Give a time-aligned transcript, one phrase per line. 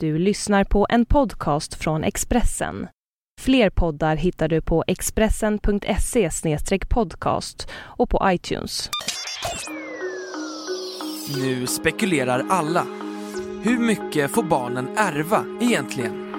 [0.00, 2.88] Du lyssnar på en podcast från Expressen.
[3.40, 6.30] Fler poddar hittar du på expressen.se
[6.88, 8.90] podcast och på iTunes.
[11.36, 12.86] Nu spekulerar alla.
[13.62, 16.32] Hur mycket får barnen ärva egentligen?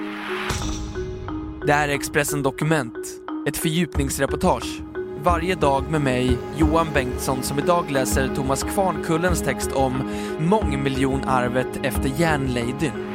[1.65, 3.07] Det här är Expressen Dokument,
[3.47, 4.81] ett fördjupningsreportage.
[5.23, 12.09] Varje dag med mig, Johan Bengtsson, som idag läser Thomas Kvarnkullens text om mångmiljonarvet efter
[12.21, 13.07] järnladyn.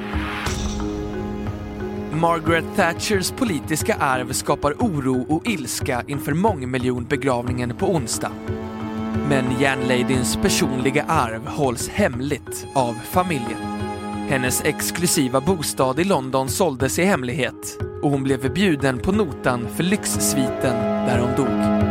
[2.15, 8.33] Margaret Thatchers politiska arv skapar oro och ilska inför mångmiljonbegravningen på onsdag.
[9.29, 13.59] Men järnladyns personliga arv hålls hemligt av familjen.
[14.29, 19.83] Hennes exklusiva bostad i London såldes i hemlighet och hon blev bjuden på notan för
[19.83, 20.77] lyxsviten
[21.07, 21.82] där hon dog.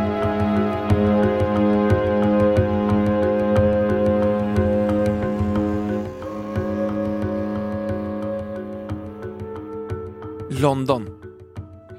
[10.62, 11.10] London.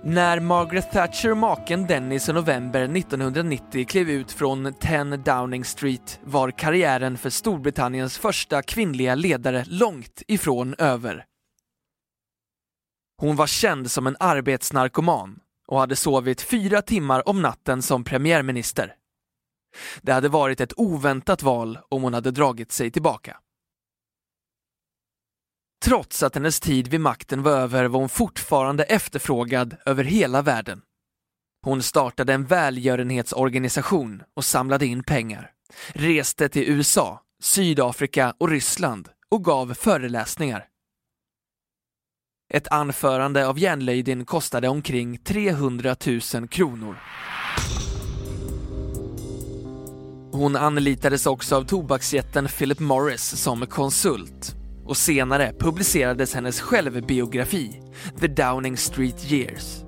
[0.05, 6.21] När Margaret Thatcher och maken Dennis i november 1990 klev ut från 10 Downing Street
[6.25, 11.25] var karriären för Storbritanniens första kvinnliga ledare långt ifrån över.
[13.21, 18.95] Hon var känd som en arbetsnarkoman och hade sovit fyra timmar om natten som premiärminister.
[20.03, 23.37] Det hade varit ett oväntat val om hon hade dragit sig tillbaka.
[25.85, 30.81] Trots att hennes tid vid makten var över var hon fortfarande efterfrågad över hela världen.
[31.65, 35.51] Hon startade en välgörenhetsorganisation och samlade in pengar,
[35.89, 40.67] reste till USA, Sydafrika och Ryssland och gav föreläsningar.
[42.53, 45.97] Ett anförande av järnlöjden kostade omkring 300
[46.35, 46.97] 000 kronor.
[50.33, 57.81] Hon anlitades också av tobaksjätten Philip Morris som konsult och senare publicerades hennes självbiografi,
[58.21, 59.85] The Downing Street Years.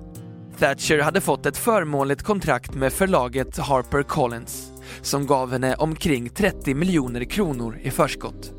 [0.59, 4.71] Thatcher hade fått ett förmånligt kontrakt med förlaget Harper Collins
[5.01, 8.51] som gav henne omkring 30 miljoner kronor i förskott.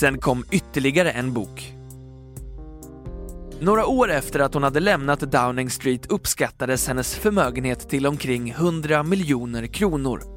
[0.00, 1.74] Sen kom ytterligare en bok.
[3.60, 9.02] Några år efter att hon hade lämnat Downing Street uppskattades hennes förmögenhet till omkring 100
[9.02, 10.33] miljoner kronor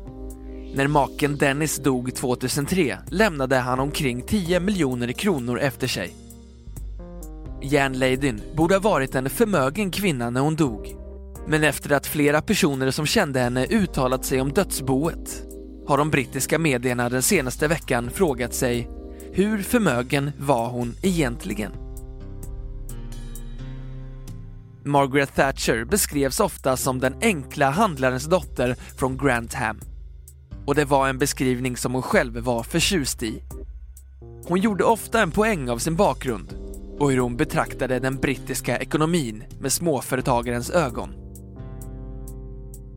[0.78, 6.16] när maken Dennis dog 2003 lämnade han omkring 10 miljoner kronor efter sig.
[7.62, 10.96] Järnladyn borde ha varit en förmögen kvinna när hon dog.
[11.48, 15.44] Men efter att flera personer som kände henne uttalat sig om dödsboet
[15.88, 18.90] har de brittiska medierna den senaste veckan frågat sig
[19.32, 21.72] hur förmögen var hon egentligen?
[24.84, 29.80] Margaret Thatcher beskrevs ofta som den enkla handlarens dotter från Grantham
[30.68, 33.44] och det var en beskrivning som hon själv var förtjust i.
[34.48, 36.54] Hon gjorde ofta en poäng av sin bakgrund
[37.00, 41.14] och hur hon betraktade den brittiska ekonomin med småföretagarens ögon.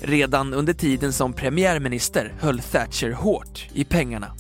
[0.01, 4.37] Redan under tiden som premiärminister höll Thatcher hårt i pengarna.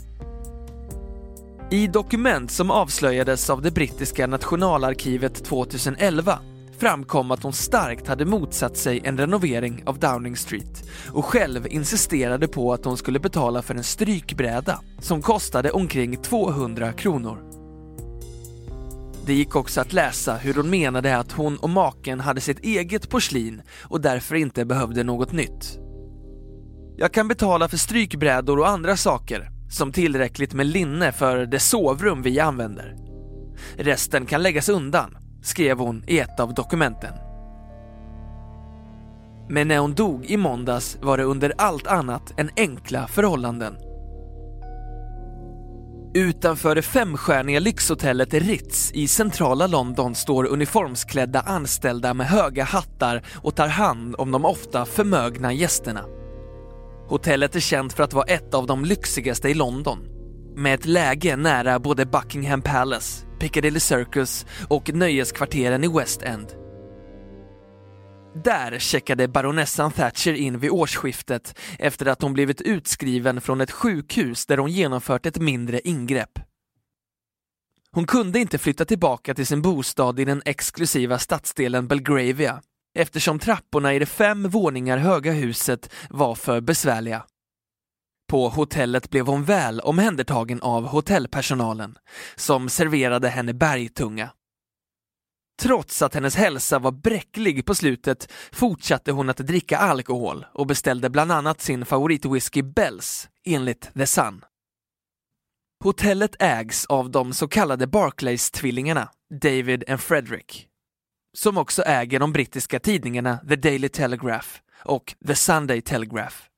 [1.71, 6.39] I dokument som avslöjades av det brittiska nationalarkivet 2011
[6.81, 12.49] framkom att hon starkt hade motsatt sig en renovering av Downing Street och själv insisterade
[12.49, 17.43] på att hon skulle betala för en strykbräda som kostade omkring 200 kronor.
[19.27, 23.11] Det gick också att läsa hur hon menade att hon och maken hade sitt eget
[23.11, 25.79] porslin och därför inte behövde något nytt.
[26.97, 32.23] Jag kan betala för strykbrädor och andra saker, som tillräckligt med linne för det sovrum
[32.23, 32.97] vi använder.
[33.77, 37.15] Resten kan läggas undan skrev hon i ett av dokumenten.
[39.49, 43.77] Men när hon dog i måndags var det under allt annat än enkla förhållanden.
[46.15, 53.55] Utanför det femstjärniga lyxhotellet Ritz i centrala London står uniformsklädda anställda med höga hattar och
[53.55, 56.05] tar hand om de ofta förmögna gästerna.
[57.09, 59.99] Hotellet är känt för att vara ett av de lyxigaste i London
[60.57, 66.47] med ett läge nära både Buckingham Palace, Piccadilly Circus och nöjeskvarteren i West End.
[68.45, 74.47] Där checkade baronessan Thatcher in vid årsskiftet efter att hon blivit utskriven från ett sjukhus
[74.47, 76.39] där hon genomfört ett mindre ingrepp.
[77.93, 82.63] Hon kunde inte flytta tillbaka till sin bostad i den exklusiva stadsdelen Belgravia
[82.95, 87.25] eftersom trapporna i det fem våningar höga huset var för besvärliga.
[88.31, 91.99] På hotellet blev hon väl omhändertagen av hotellpersonalen
[92.37, 94.31] som serverade henne bergtunga.
[95.63, 101.11] Trots att hennes hälsa var bräcklig på slutet fortsatte hon att dricka alkohol och beställde
[101.11, 104.45] bland annat sin favoritwhisky Bells enligt The Sun.
[105.85, 109.09] Hotellet ägs av de så kallade Barclays-tvillingarna,
[109.43, 110.67] David och Frederick,
[111.37, 114.49] som också äger de brittiska tidningarna The Daily Telegraph
[114.85, 116.51] och The Sunday Telegraph.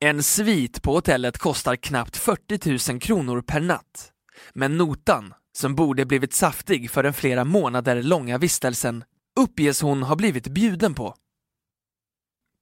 [0.00, 4.12] En svit på hotellet kostar knappt 40 000 kronor per natt,
[4.54, 9.04] men notan, som borde blivit saftig för den flera månader långa vistelsen,
[9.40, 11.14] uppges hon ha blivit bjuden på.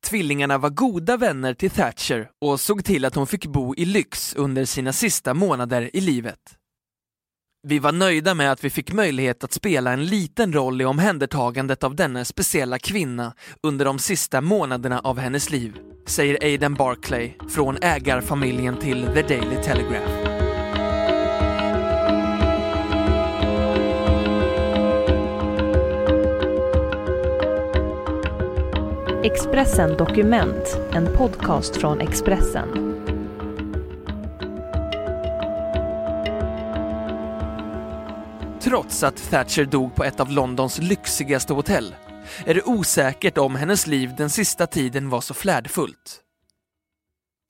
[0.07, 4.35] Tvillingarna var goda vänner till Thatcher och såg till att hon fick bo i lyx
[4.35, 6.57] under sina sista månader i livet.
[7.69, 11.85] Vi var nöjda med att vi fick möjlighet att spela en liten roll i omhändertagandet
[11.85, 13.33] av denna speciella kvinna
[13.63, 19.57] under de sista månaderna av hennes liv, säger Aiden Barclay från ägarfamiljen till The Daily
[19.65, 20.11] Telegraph.
[29.25, 32.96] Expressen Dokument, en podcast från Expressen.
[38.67, 41.95] Trots att Thatcher dog på ett av Londons lyxigaste hotell
[42.47, 46.21] är det osäkert om hennes liv den sista tiden var så flärdfullt.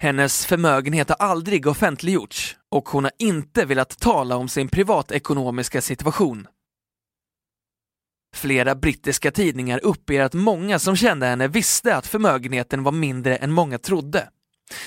[0.03, 6.47] Hennes förmögenhet har aldrig offentliggjorts och hon har inte velat tala om sin privatekonomiska situation.
[8.35, 13.53] Flera brittiska tidningar uppger att många som kände henne visste att förmögenheten var mindre än
[13.53, 14.29] många trodde.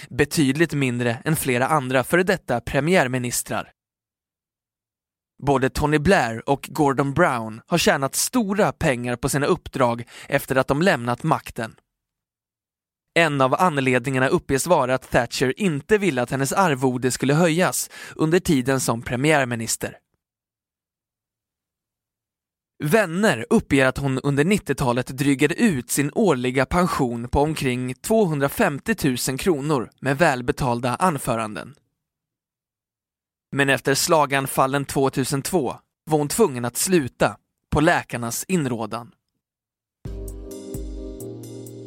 [0.09, 3.73] Betydligt mindre än flera andra före detta premiärministrar.
[5.43, 10.67] Både Tony Blair och Gordon Brown har tjänat stora pengar på sina uppdrag efter att
[10.67, 11.75] de lämnat makten.
[13.13, 18.39] En av anledningarna uppges vara att Thatcher inte ville att hennes arvode skulle höjas under
[18.39, 19.97] tiden som premiärminister.
[22.83, 28.95] Vänner uppger att hon under 90-talet drygade ut sin årliga pension på omkring 250
[29.29, 31.75] 000 kronor med välbetalda anföranden.
[33.51, 35.75] Men efter slaganfallen 2002
[36.05, 37.35] var hon tvungen att sluta
[37.71, 39.11] på läkarnas inrådan.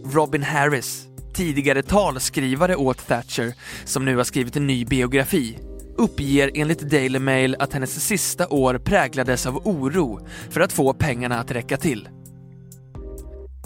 [0.04, 3.54] Robin Harris, tidigare talskrivare åt Thatcher,
[3.84, 5.58] som nu har skrivit en ny biografi,
[5.96, 11.38] uppger enligt Daily Mail att hennes sista år präglades av oro för att få pengarna
[11.38, 12.08] att räcka till.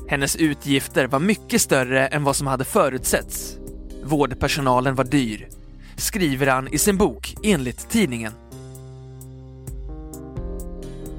[0.09, 3.59] Hennes utgifter var mycket större än vad som hade förutsetts.
[4.05, 5.49] Vårdpersonalen var dyr,
[5.97, 8.33] skriver han i sin bok enligt tidningen.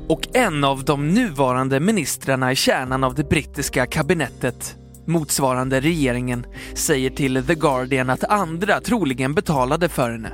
[0.09, 4.75] Och en av de nuvarande ministrarna i kärnan av det brittiska kabinettet,
[5.05, 10.31] motsvarande regeringen, säger till The Guardian att andra troligen betalade för henne.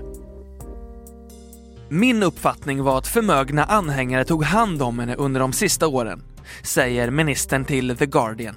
[1.89, 6.23] Min uppfattning var att förmögna anhängare tog hand om henne under de sista åren,
[6.63, 8.55] säger ministern till The Guardian.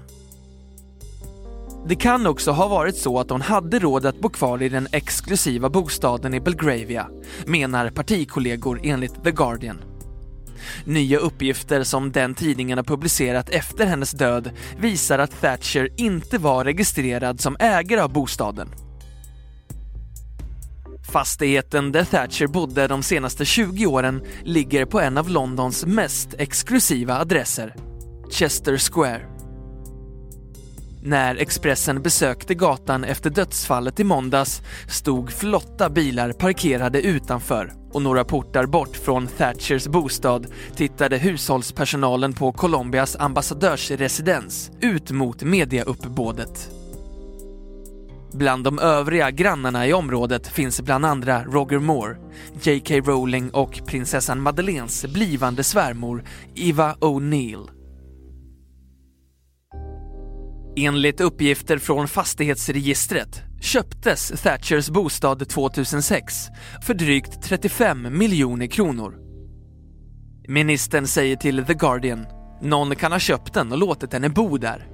[1.89, 4.89] Det kan också ha varit så att hon hade råd att bo kvar i den
[4.93, 7.07] exklusiva bostaden i Belgravia,
[7.45, 9.79] menar partikollegor enligt The Guardian.
[10.85, 16.65] Nya uppgifter som den tidningen har publicerat efter hennes död visar att Thatcher inte var
[16.65, 18.69] registrerad som ägare av bostaden.
[21.13, 27.19] Fastigheten där Thatcher bodde de senaste 20 åren ligger på en av Londons mest exklusiva
[27.19, 27.75] adresser,
[28.31, 29.36] Chester Square.
[31.07, 38.25] När Expressen besökte gatan efter dödsfallet i måndags stod flotta bilar parkerade utanför och några
[38.25, 46.71] portar bort från Thatchers bostad tittade hushållspersonalen på Colombias ambassadörsresidens ut mot mediauppbådet.
[48.33, 52.17] Bland de övriga grannarna i området finns bland andra Roger Moore,
[52.63, 52.95] J.K.
[52.95, 57.76] Rowling och prinsessan Madeleines blivande svärmor Eva O'Neill.
[60.79, 66.35] Enligt uppgifter från fastighetsregistret köptes Thatchers bostad 2006
[66.87, 69.19] för drygt 35 miljoner kronor.
[70.49, 72.27] Ministern säger till The Guardian,
[72.63, 74.89] någon kan ha köpt den och låtit henne bo där.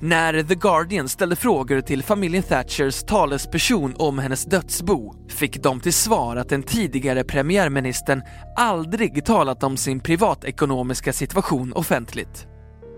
[0.00, 5.92] När The Guardian ställde frågor till familjen Thatchers talesperson om hennes dödsbo fick de till
[5.92, 8.22] svar att den tidigare premiärministern
[8.56, 12.46] aldrig talat om sin privatekonomiska situation offentligt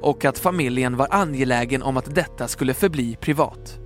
[0.01, 3.79] och att familjen var angelägen om att detta skulle förbli privat.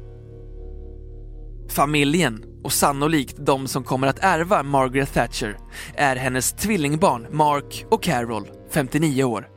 [1.69, 5.57] Familjen, och sannolikt de som kommer att ärva Margaret Thatcher,
[5.95, 9.49] är hennes tvillingbarn Mark och Carol, 59 år.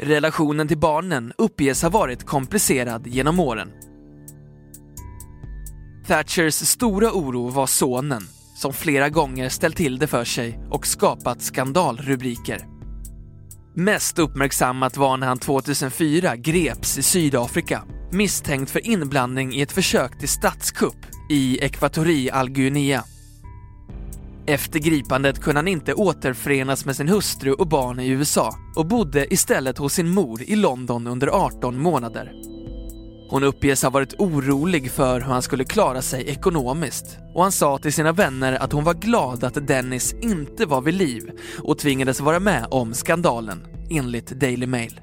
[0.00, 3.72] Relationen till barnen uppges ha varit komplicerad genom åren.
[6.06, 8.22] Thatchers stora oro var sonen,
[8.56, 12.77] som flera gånger ställt till det för sig och skapat skandalrubriker.
[13.80, 17.82] Mest uppmärksammat var när han 2004 greps i Sydafrika
[18.12, 20.96] misstänkt för inblandning i ett försök till statskupp
[21.30, 23.04] i Ekvatorialguinea.
[24.46, 29.34] Efter gripandet kunde han inte återförenas med sin hustru och barn i USA och bodde
[29.34, 32.32] istället hos sin mor i London under 18 månader.
[33.30, 37.78] Hon uppges ha varit orolig för hur han skulle klara sig ekonomiskt och han sa
[37.78, 41.30] till sina vänner att hon var glad att Dennis inte var vid liv
[41.62, 45.00] och tvingades vara med om skandalen, enligt Daily Mail.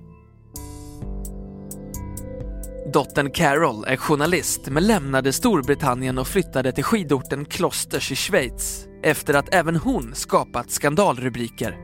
[2.94, 9.34] Dottern Carol är journalist men lämnade Storbritannien och flyttade till skidorten Klosters i Schweiz efter
[9.34, 11.78] att även hon skapat skandalrubriker.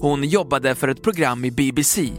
[0.00, 2.10] Hon jobbade för ett program i BBC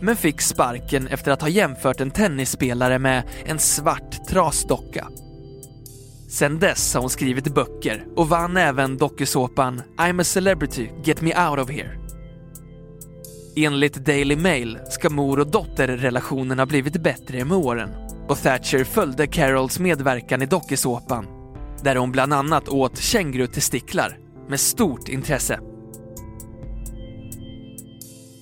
[0.00, 5.08] men fick sparken efter att ha jämfört en tennisspelare med en svart trasdocka.
[6.28, 11.48] Sen dess har hon skrivit böcker och vann även dokusåpan I'm a celebrity, get me
[11.48, 11.98] out of here.
[13.56, 17.90] Enligt Daily Mail ska mor och dotterrelationerna blivit bättre med åren
[18.28, 21.26] och Thatcher följde Carols medverkan i dokusåpan
[21.82, 25.60] där hon bland annat åt kängurutestiklar med stort intresse.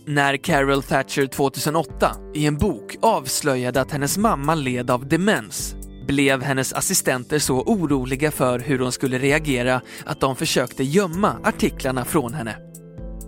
[0.06, 6.42] När Carol Thatcher 2008 i en bok avslöjade att hennes mamma led av demens blev
[6.42, 12.34] hennes assistenter så oroliga för hur hon skulle reagera att de försökte gömma artiklarna från
[12.34, 12.56] henne.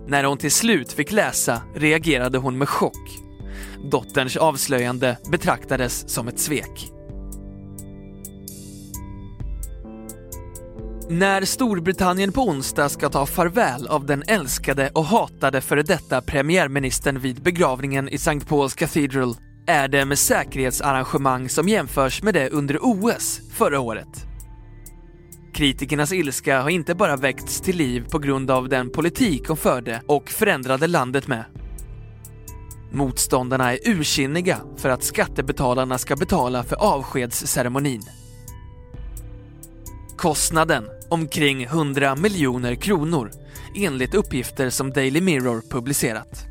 [0.07, 3.19] När hon till slut fick läsa reagerade hon med chock.
[3.91, 6.96] Dotterns avslöjande betraktades som ett svek.
[11.09, 17.19] När Storbritannien på onsdag ska ta farväl av den älskade och hatade före detta premiärministern
[17.19, 18.31] vid begravningen i St.
[18.31, 19.35] Paul's Cathedral
[19.67, 24.25] är det med säkerhetsarrangemang som jämförs med det under OS förra året.
[25.53, 30.01] Kritikernas ilska har inte bara väckts till liv på grund av den politik hon förde
[30.07, 31.45] och förändrade landet med.
[32.91, 38.01] Motståndarna är ursinniga för att skattebetalarna ska betala för avskedsceremonin.
[40.17, 43.31] Kostnaden omkring 100 miljoner kronor
[43.75, 46.45] enligt uppgifter som Daily Mirror publicerat.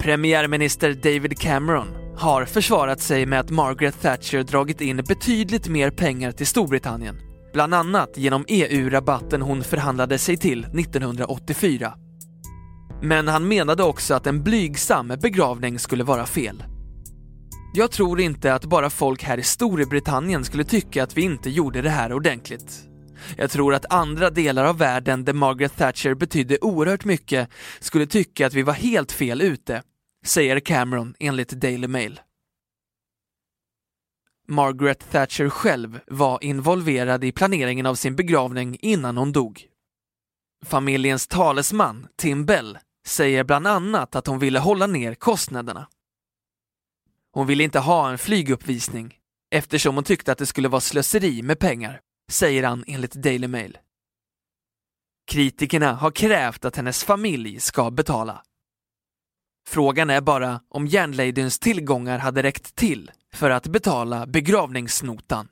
[0.00, 6.32] Premiärminister David Cameron har försvarat sig med att Margaret Thatcher dragit in betydligt mer pengar
[6.32, 7.20] till Storbritannien,
[7.52, 11.94] bland annat genom EU-rabatten hon förhandlade sig till 1984.
[13.02, 16.64] Men han menade också att en blygsam begravning skulle vara fel.
[17.72, 21.82] Jag tror inte att bara folk här i Storbritannien skulle tycka att vi inte gjorde
[21.82, 22.88] det här ordentligt.
[23.36, 28.46] Jag tror att andra delar av världen där Margaret Thatcher betydde oerhört mycket skulle tycka
[28.46, 29.82] att vi var helt fel ute,
[30.24, 32.20] säger Cameron enligt Daily Mail.
[34.48, 39.64] Margaret Thatcher själv var involverad i planeringen av sin begravning innan hon dog.
[40.64, 45.86] Familjens talesman, Tim Bell, säger bland annat att hon ville hålla ner kostnaderna.
[47.32, 49.14] Hon ville inte ha en flyguppvisning
[49.50, 53.78] eftersom hon tyckte att det skulle vara slöseri med pengar, säger han enligt Daily Mail.
[55.30, 58.42] Kritikerna har krävt att hennes familj ska betala.
[59.68, 65.48] Frågan är bara om järnladyns tillgångar hade räckt till för att betala begravningsnotan.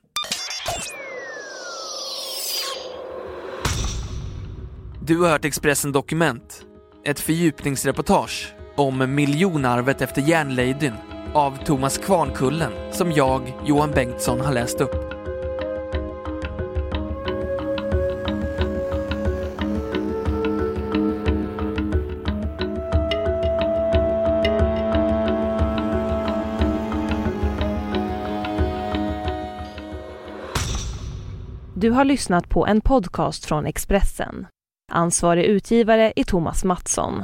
[5.01, 6.65] Du har hört Expressen Dokument,
[7.05, 10.93] ett fördjupningsreportage om miljonarvet efter järnladyn
[11.33, 15.17] av Thomas Kvarnkullen som jag, Johan Bengtsson, har läst upp.
[31.79, 34.47] Du har lyssnat på en podcast från Expressen.
[34.91, 37.23] Ansvarig utgivare är Thomas Mattsson.